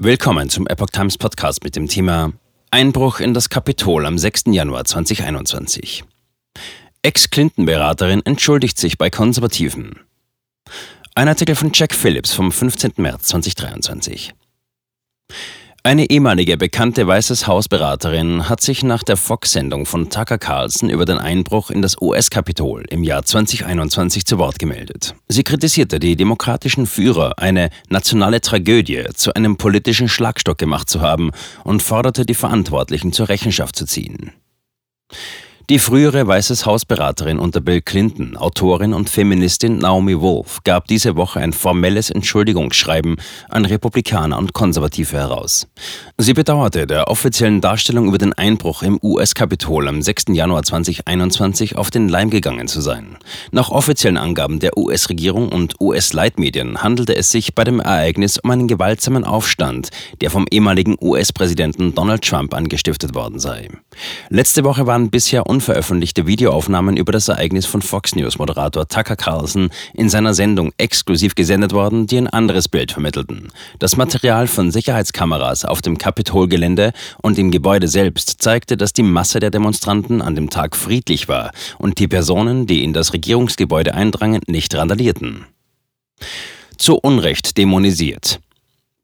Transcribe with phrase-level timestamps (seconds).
[0.00, 2.32] Willkommen zum Epoch Times Podcast mit dem Thema
[2.70, 4.44] Einbruch in das Kapitol am 6.
[4.46, 6.04] Januar 2021.
[7.02, 9.98] Ex-Clinton-Beraterin entschuldigt sich bei Konservativen.
[11.16, 12.92] Ein Artikel von Jack Phillips vom 15.
[12.98, 14.34] März 2023.
[15.84, 21.18] Eine ehemalige bekannte Weißes Hausberaterin hat sich nach der Fox-Sendung von Tucker Carlson über den
[21.18, 25.14] Einbruch in das US-Kapitol im Jahr 2021 zu Wort gemeldet.
[25.28, 31.30] Sie kritisierte die demokratischen Führer, eine nationale Tragödie zu einem politischen Schlagstock gemacht zu haben
[31.62, 34.32] und forderte die Verantwortlichen zur Rechenschaft zu ziehen.
[35.70, 41.40] Die frühere Weißes Hausberaterin unter Bill Clinton, Autorin und Feministin Naomi Wolf gab diese Woche
[41.40, 43.16] ein formelles Entschuldigungsschreiben
[43.50, 45.68] an Republikaner und Konservative heraus.
[46.16, 50.28] Sie bedauerte der offiziellen Darstellung über den Einbruch im US-Kapitol am 6.
[50.28, 53.18] Januar 2021 auf den Leim gegangen zu sein.
[53.50, 58.68] Nach offiziellen Angaben der US-Regierung und US-Leitmedien handelte es sich bei dem Ereignis um einen
[58.68, 59.90] gewaltsamen Aufstand,
[60.22, 63.68] der vom ehemaligen US-Präsidenten Donald Trump angestiftet worden sei.
[64.30, 70.08] Letzte Woche waren bisher unveröffentlichte Videoaufnahmen über das Ereignis von Fox News-Moderator Tucker Carlson in
[70.08, 73.48] seiner Sendung exklusiv gesendet worden, die ein anderes Bild vermittelten.
[73.80, 76.92] Das Material von Sicherheitskameras auf dem Kapitolgelände
[77.22, 81.50] und im Gebäude selbst zeigte, dass die Masse der Demonstranten an dem Tag friedlich war
[81.76, 85.44] und die Personen, die in das Regierungsgebäude eindrangen, nicht randalierten.
[86.76, 88.38] Zu Unrecht dämonisiert.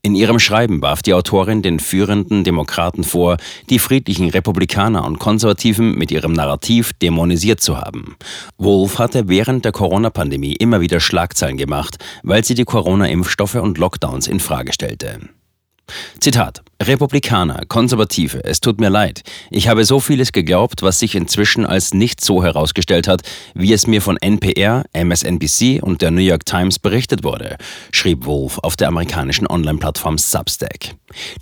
[0.00, 3.36] In ihrem Schreiben warf die Autorin den führenden Demokraten vor,
[3.68, 8.16] die friedlichen Republikaner und Konservativen mit ihrem Narrativ dämonisiert zu haben.
[8.58, 14.28] Wolf hatte während der Corona-Pandemie immer wieder Schlagzeilen gemacht, weil sie die Corona-Impfstoffe und Lockdowns
[14.28, 15.18] in Frage stellte.
[16.20, 19.22] Zitat Republikaner, Konservative, es tut mir leid.
[19.50, 23.88] Ich habe so vieles geglaubt, was sich inzwischen als nicht so herausgestellt hat, wie es
[23.88, 27.56] mir von NPR, MSNBC und der New York Times berichtet wurde,
[27.90, 30.94] schrieb Wolf auf der amerikanischen Online-Plattform Substack.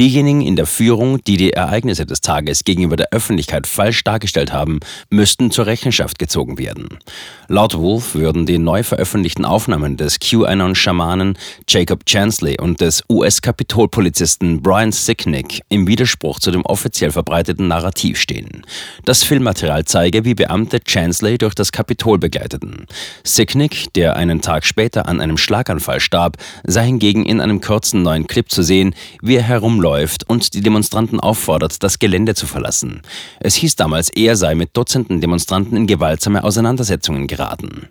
[0.00, 4.80] Diejenigen in der Führung, die die Ereignisse des Tages gegenüber der Öffentlichkeit falsch dargestellt haben,
[5.10, 6.98] müssten zur Rechenschaft gezogen werden.
[7.46, 14.90] Laut Wolf würden die neu veröffentlichten Aufnahmen des QAnon-Schamanen Jacob Chansley und des US-Kapitolpolizisten Brian
[14.90, 18.64] Sick Technik im Widerspruch zu dem offiziell verbreiteten Narrativ stehen.
[19.04, 22.86] Das Filmmaterial zeige, wie Beamte Chansley durch das Kapitol begleiteten.
[23.24, 28.26] Sicknick, der einen Tag später an einem Schlaganfall starb, sei hingegen in einem kurzen neuen
[28.26, 33.02] Clip zu sehen, wie er herumläuft und die Demonstranten auffordert, das Gelände zu verlassen.
[33.38, 37.88] Es hieß damals, er sei mit Dutzenden Demonstranten in gewaltsame Auseinandersetzungen geraten.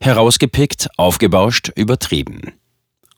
[0.00, 2.52] Herausgepickt, aufgebauscht, übertrieben.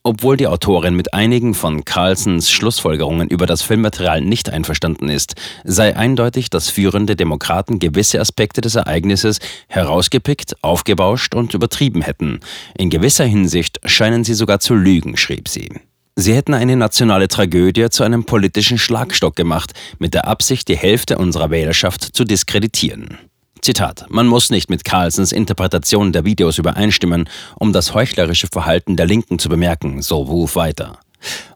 [0.04, 5.96] Obwohl die Autorin mit einigen von Carlsons Schlussfolgerungen über das Filmmaterial nicht einverstanden ist, sei
[5.96, 9.38] eindeutig, dass führende Demokraten gewisse Aspekte des Ereignisses
[9.68, 12.40] herausgepickt, aufgebauscht und übertrieben hätten.
[12.76, 15.68] In gewisser Hinsicht scheinen sie sogar zu lügen, schrieb sie.
[16.16, 21.18] Sie hätten eine nationale Tragödie zu einem politischen Schlagstock gemacht, mit der Absicht, die Hälfte
[21.18, 23.18] unserer Wählerschaft zu diskreditieren.
[23.60, 29.06] Zitat: Man muss nicht mit Carlsons Interpretation der Videos übereinstimmen, um das heuchlerische Verhalten der
[29.06, 30.98] Linken zu bemerken, so Wolf weiter.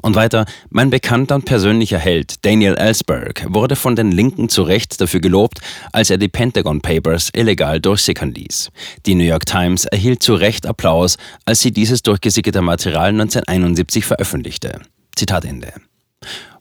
[0.00, 5.00] Und weiter, mein bekannter und persönlicher Held Daniel Ellsberg wurde von den Linken zu Recht
[5.00, 5.60] dafür gelobt,
[5.92, 8.70] als er die Pentagon Papers illegal durchsickern ließ.
[9.06, 14.80] Die New York Times erhielt zu Recht Applaus, als sie dieses durchgesickerte Material 1971 veröffentlichte.
[15.14, 15.72] Zitat Ende.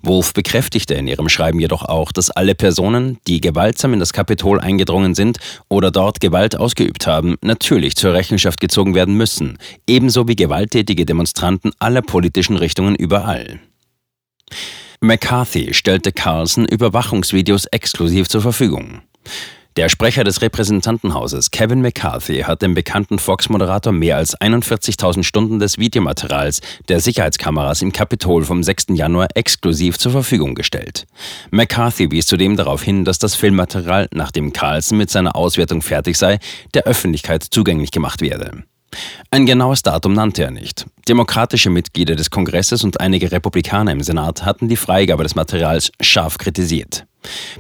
[0.04, 4.60] Wolf bekräftigte in ihrem Schreiben jedoch auch, dass alle Personen, die gewaltsam in das Kapitol
[4.60, 5.40] eingedrungen sind
[5.70, 9.58] oder dort Gewalt ausgeübt haben, natürlich zur Rechenschaft gezogen werden müssen,
[9.88, 13.60] ebenso wie gewalttätige Demonstranten aller politischen Richtungen überall.
[15.02, 19.02] McCarthy stellte Carlson Überwachungsvideos exklusiv zur Verfügung.
[19.78, 25.78] Der Sprecher des Repräsentantenhauses, Kevin McCarthy, hat dem bekannten Fox-Moderator mehr als 41.000 Stunden des
[25.78, 26.60] Videomaterials
[26.90, 28.88] der Sicherheitskameras im Kapitol vom 6.
[28.90, 31.08] Januar exklusiv zur Verfügung gestellt.
[31.52, 36.40] McCarthy wies zudem darauf hin, dass das Filmmaterial, nachdem Carlson mit seiner Auswertung fertig sei,
[36.74, 38.66] der Öffentlichkeit zugänglich gemacht werde.
[39.30, 40.86] Ein genaues Datum nannte er nicht.
[41.08, 46.38] Demokratische Mitglieder des Kongresses und einige Republikaner im Senat hatten die Freigabe des Materials scharf
[46.38, 47.06] kritisiert.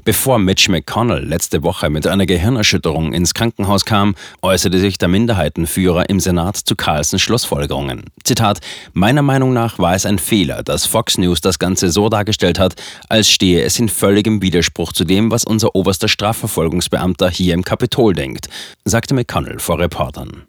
[0.03, 6.09] Bevor Mitch McConnell letzte Woche mit einer Gehirnerschütterung ins Krankenhaus kam, äußerte sich der Minderheitenführer
[6.09, 8.05] im Senat zu Carlsons Schlussfolgerungen.
[8.23, 8.59] Zitat:
[8.93, 12.73] Meiner Meinung nach war es ein Fehler, dass Fox News das Ganze so dargestellt hat,
[13.07, 18.13] als stehe es in völligem Widerspruch zu dem, was unser oberster Strafverfolgungsbeamter hier im Kapitol
[18.13, 18.49] denkt,
[18.83, 20.47] sagte McConnell vor Reportern.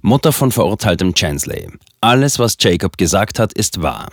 [0.00, 1.68] Mutter von verurteiltem Chansley.
[2.00, 4.08] Alles, was Jacob gesagt hat, ist wahr.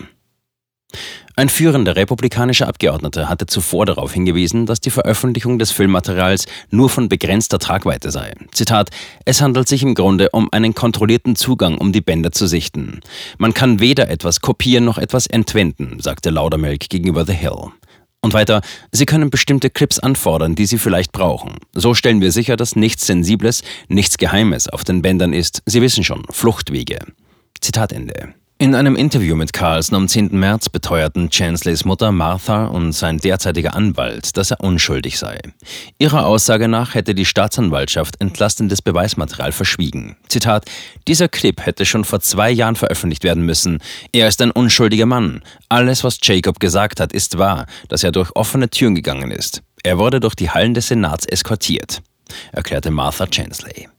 [1.36, 7.08] Ein führender republikanischer Abgeordneter hatte zuvor darauf hingewiesen, dass die Veröffentlichung des Filmmaterials nur von
[7.08, 8.34] begrenzter Tragweite sei.
[8.52, 8.90] Zitat:
[9.24, 13.00] Es handelt sich im Grunde um einen kontrollierten Zugang, um die Bänder zu sichten.
[13.38, 17.72] Man kann weder etwas kopieren noch etwas entwenden, sagte Laudermilk gegenüber The Hill.
[18.22, 18.62] Und weiter,
[18.92, 21.58] Sie können bestimmte Clips anfordern, die Sie vielleicht brauchen.
[21.74, 25.62] So stellen wir sicher, dass nichts Sensibles, nichts Geheimes auf den Bändern ist.
[25.66, 27.00] Sie wissen schon, Fluchtwege.
[27.62, 28.34] Zitat Ende.
[28.62, 30.38] In einem Interview mit Carlson am 10.
[30.38, 35.40] März beteuerten Chansleys Mutter Martha und sein derzeitiger Anwalt, dass er unschuldig sei.
[35.98, 40.18] Ihrer Aussage nach hätte die Staatsanwaltschaft entlastendes Beweismaterial verschwiegen.
[40.28, 40.66] Zitat:
[41.08, 43.80] Dieser Clip hätte schon vor zwei Jahren veröffentlicht werden müssen.
[44.12, 45.42] Er ist ein unschuldiger Mann.
[45.70, 49.64] Alles, was Jacob gesagt hat, ist wahr, dass er durch offene Türen gegangen ist.
[49.84, 52.02] Er wurde durch die Hallen des Senats eskortiert,
[52.52, 53.90] erklärte Martha Chansley.